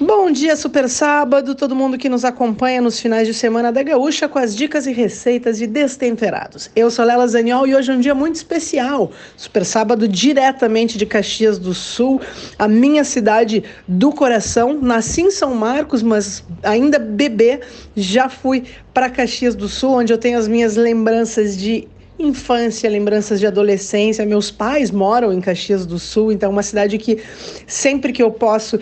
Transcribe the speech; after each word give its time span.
Bom 0.00 0.28
dia, 0.28 0.56
super 0.56 0.88
sábado, 0.88 1.54
todo 1.54 1.72
mundo 1.72 1.96
que 1.96 2.08
nos 2.08 2.24
acompanha 2.24 2.80
nos 2.80 2.98
finais 2.98 3.28
de 3.28 3.32
semana 3.32 3.70
da 3.70 3.80
Gaúcha 3.80 4.28
com 4.28 4.40
as 4.40 4.56
dicas 4.56 4.88
e 4.88 4.92
receitas 4.92 5.58
de 5.58 5.68
destemperados. 5.68 6.68
Eu 6.74 6.90
sou 6.90 7.04
Lela 7.04 7.24
Zaniol 7.28 7.64
e 7.64 7.76
hoje 7.76 7.92
é 7.92 7.94
um 7.94 8.00
dia 8.00 8.14
muito 8.14 8.34
especial. 8.34 9.12
Super 9.36 9.64
sábado 9.64 10.08
diretamente 10.08 10.98
de 10.98 11.06
Caxias 11.06 11.60
do 11.60 11.72
Sul, 11.72 12.20
a 12.58 12.66
minha 12.66 13.04
cidade 13.04 13.62
do 13.86 14.10
coração. 14.10 14.80
Nasci 14.82 15.22
em 15.22 15.30
São 15.30 15.54
Marcos, 15.54 16.02
mas 16.02 16.42
ainda 16.64 16.98
bebê 16.98 17.60
já 17.94 18.28
fui 18.28 18.64
para 18.92 19.08
Caxias 19.08 19.54
do 19.54 19.68
Sul, 19.68 19.92
onde 19.92 20.12
eu 20.12 20.18
tenho 20.18 20.36
as 20.36 20.48
minhas 20.48 20.74
lembranças 20.74 21.56
de 21.56 21.86
infância, 22.18 22.90
lembranças 22.90 23.38
de 23.38 23.46
adolescência. 23.46 24.26
Meus 24.26 24.50
pais 24.50 24.90
moram 24.90 25.32
em 25.32 25.40
Caxias 25.40 25.86
do 25.86 26.00
Sul, 26.00 26.32
então 26.32 26.48
é 26.48 26.52
uma 26.52 26.64
cidade 26.64 26.98
que 26.98 27.22
sempre 27.64 28.12
que 28.12 28.22
eu 28.22 28.32
posso 28.32 28.76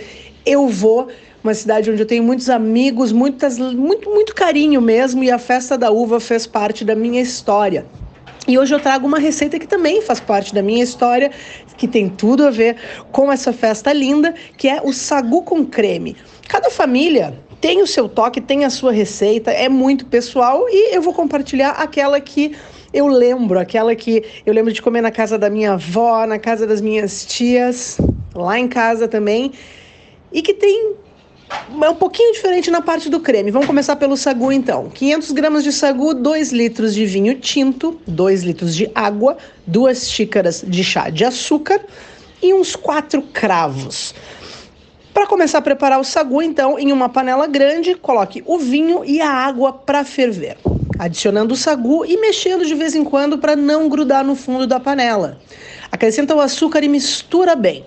eu 0.45 0.69
vou. 0.69 1.09
Uma 1.43 1.55
cidade 1.55 1.91
onde 1.91 2.01
eu 2.01 2.07
tenho 2.07 2.23
muitos 2.23 2.49
amigos, 2.49 3.11
muitas, 3.11 3.59
muito, 3.59 4.09
muito 4.09 4.33
carinho 4.33 4.81
mesmo, 4.81 5.25
e 5.25 5.31
a 5.31 5.39
festa 5.39 5.77
da 5.77 5.91
uva 5.91 6.21
fez 6.21 6.47
parte 6.47 6.85
da 6.85 6.95
minha 6.95 7.21
história. 7.21 7.85
E 8.47 8.59
hoje 8.59 8.75
eu 8.75 8.81
trago 8.81 9.07
uma 9.07 9.19
receita 9.19 9.59
que 9.59 9.67
também 9.67 10.01
faz 10.03 10.19
parte 10.21 10.55
da 10.55 10.63
minha 10.63 10.83
história, 10.83 11.31
que 11.77 11.87
tem 11.87 12.09
tudo 12.09 12.47
a 12.47 12.51
ver 12.51 12.77
com 13.11 13.31
essa 13.31 13.53
festa 13.53 13.93
linda, 13.93 14.35
que 14.57 14.69
é 14.69 14.81
o 14.83 14.93
sagu 14.93 15.43
com 15.43 15.65
creme. 15.65 16.17
Cada 16.49 16.71
família 16.71 17.39
tem 17.61 17.81
o 17.81 17.87
seu 17.87 18.09
toque, 18.09 18.41
tem 18.41 18.65
a 18.65 18.71
sua 18.71 18.91
receita, 18.91 19.53
é 19.53 19.69
muito 19.69 20.07
pessoal 20.07 20.67
e 20.69 20.95
eu 20.95 21.01
vou 21.01 21.15
compartilhar 21.15 21.71
aquela 21.71 22.21
que 22.21 22.53
eu 22.93 23.07
lembro, 23.07 23.59
aquela 23.59 23.95
que 23.95 24.25
eu 24.45 24.53
lembro 24.53 24.73
de 24.73 24.83
comer 24.83 25.01
na 25.01 25.13
casa 25.13 25.39
da 25.39 25.49
minha 25.49 25.75
avó, 25.75 26.27
na 26.27 26.39
casa 26.39 26.67
das 26.67 26.81
minhas 26.81 27.25
tias, 27.25 27.99
lá 28.35 28.59
em 28.59 28.67
casa 28.67 29.07
também 29.07 29.53
e 30.33 30.43
que 30.43 30.55
tem 30.55 30.95
é 31.83 31.91
um 31.91 31.95
pouquinho 31.95 32.33
diferente 32.33 32.71
na 32.71 32.81
parte 32.81 33.11
do 33.11 33.21
creme. 33.21 33.51
Vamos 33.51 33.67
começar 33.67 33.97
pelo 33.97 34.17
sagu 34.17 34.51
então. 34.51 34.89
500 34.89 35.31
gramas 35.33 35.65
de 35.65 35.73
sagu, 35.73 36.15
2 36.15 36.51
litros 36.51 36.95
de 36.95 37.05
vinho 37.05 37.35
tinto, 37.35 38.01
2 38.07 38.43
litros 38.43 38.75
de 38.75 38.91
água, 38.95 39.37
2 39.67 40.11
xícaras 40.11 40.65
de 40.67 40.83
chá 40.83 41.11
de 41.11 41.25
açúcar 41.25 41.81
e 42.43 42.55
uns 42.55 42.75
4 42.75 43.21
cravos. 43.33 44.15
Para 45.13 45.27
começar 45.27 45.59
a 45.59 45.63
preparar 45.63 46.01
o 46.01 46.05
sagu, 46.05 46.41
então, 46.41 46.79
em 46.79 46.91
uma 46.91 47.09
panela 47.09 47.47
grande, 47.47 47.95
coloque 47.95 48.43
o 48.47 48.59
vinho 48.59 49.05
e 49.05 49.21
a 49.21 49.29
água 49.29 49.71
para 49.71 50.05
ferver, 50.05 50.57
adicionando 50.99 51.53
o 51.53 51.57
sagu 51.57 52.07
e 52.07 52.17
mexendo 52.17 52.65
de 52.65 52.75
vez 52.75 52.95
em 52.95 53.05
quando 53.05 53.37
para 53.37 53.55
não 53.55 53.91
grudar 53.91 54.25
no 54.25 54.35
fundo 54.35 54.67
da 54.67 54.81
panela. 54.81 55.39
Acrescenta 55.91 56.35
o 56.35 56.41
açúcar 56.41 56.83
e 56.83 56.89
mistura 56.89 57.55
bem. 57.55 57.85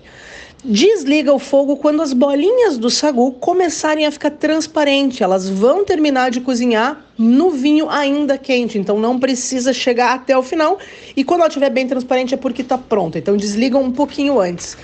Desliga 0.64 1.32
o 1.32 1.38
fogo 1.38 1.76
quando 1.76 2.02
as 2.02 2.12
bolinhas 2.12 2.76
do 2.76 2.90
sagu 2.90 3.30
começarem 3.32 4.06
a 4.06 4.10
ficar 4.10 4.30
transparentes. 4.30 5.20
Elas 5.20 5.48
vão 5.48 5.84
terminar 5.84 6.30
de 6.30 6.40
cozinhar 6.40 7.04
no 7.16 7.50
vinho 7.50 7.88
ainda 7.88 8.36
quente, 8.36 8.78
então 8.78 8.98
não 8.98 9.18
precisa 9.18 9.72
chegar 9.72 10.14
até 10.14 10.36
o 10.36 10.42
final. 10.42 10.78
E 11.16 11.22
quando 11.22 11.40
ela 11.40 11.48
estiver 11.48 11.70
bem 11.70 11.86
transparente 11.86 12.34
é 12.34 12.36
porque 12.36 12.62
está 12.62 12.76
pronta. 12.76 13.18
Então 13.18 13.36
desliga 13.36 13.78
um 13.78 13.92
pouquinho 13.92 14.40
antes. 14.40 14.76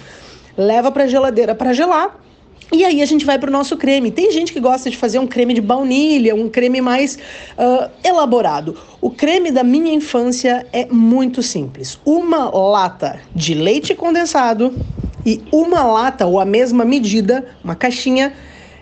Leva 0.57 0.93
para 0.93 1.05
a 1.05 1.07
geladeira 1.09 1.55
para 1.55 1.73
gelar. 1.73 2.17
E 2.73 2.87
aí 2.87 3.03
a 3.03 3.07
gente 3.07 3.27
vai 3.27 3.39
para 3.39 3.51
o 3.51 3.53
nosso 3.53 3.77
creme. 3.77 4.11
Tem 4.11 4.31
gente 4.33 4.53
que 4.53 4.61
gosta 4.61 4.89
de 4.89 4.97
fazer 4.97 5.19
um 5.19 5.27
creme 5.27 5.53
de 5.53 5.61
baunilha, 5.61 6.35
um 6.35 6.49
creme 6.49 6.81
mais 6.81 7.17
uh, 7.17 7.91
elaborado. 8.03 8.79
O 8.99 9.11
creme 9.11 9.51
da 9.51 9.63
minha 9.63 9.93
infância 9.93 10.67
é 10.73 10.87
muito 10.87 11.43
simples. 11.43 11.99
Uma 12.03 12.49
lata 12.49 13.21
de 13.35 13.53
leite 13.53 13.95
condensado, 13.95 14.75
e 15.25 15.43
uma 15.53 15.83
lata 15.83 16.27
ou 16.27 16.41
a 16.41 16.45
mesma 16.45 16.85
medida, 16.85 17.47
uma 17.63 17.75
caixinha 17.75 18.33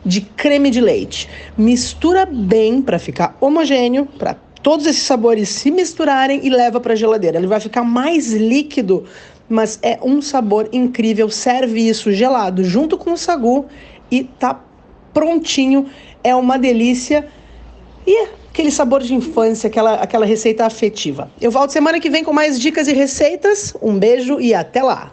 de 0.05 0.21
creme 0.21 0.71
de 0.71 0.81
leite. 0.81 1.29
Mistura 1.57 2.25
bem 2.27 2.81
para 2.81 2.99
ficar 2.99 3.37
homogêneo, 3.41 4.07
para 4.19 4.35
todos 4.63 4.87
esses 4.87 5.03
sabores 5.03 5.49
se 5.49 5.71
misturarem 5.71 6.41
e 6.43 6.51
leva 6.51 6.81
para 6.81 6.93
a 6.93 6.97
geladeira. 6.97 7.39
Ele 7.39 7.47
vai 7.47 7.61
ficar 7.61 7.83
mais 7.83 8.33
líquido, 8.33 9.05
mas 9.49 9.79
é 9.83 9.99
um 10.03 10.23
sabor 10.23 10.69
incrível. 10.73 11.29
Serve 11.29 11.89
isso 11.89 12.13
gelado 12.13 12.65
junto 12.65 12.97
com 12.97 13.13
o 13.13 13.17
sagu 13.17 13.67
e 14.11 14.25
tá 14.25 14.61
prontinho. 15.13 15.87
É 16.23 16.35
uma 16.35 16.59
delícia. 16.59 17.29
E 18.07 18.29
aquele 18.51 18.71
sabor 18.71 19.03
de 19.03 19.15
infância, 19.15 19.69
aquela, 19.69 19.95
aquela 19.95 20.27
receita 20.27 20.65
afetiva. 20.65 21.31
Eu 21.41 21.51
volto 21.51 21.71
semana 21.71 22.01
que 22.01 22.11
vem 22.11 22.25
com 22.25 22.33
mais 22.33 22.59
dicas 22.59 22.89
e 22.89 22.93
receitas. 22.93 23.75
Um 23.81 23.99
beijo 23.99 24.41
e 24.41 24.55
até 24.55 24.83
lá! 24.83 25.13